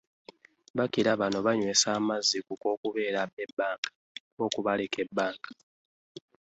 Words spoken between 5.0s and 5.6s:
ebbanga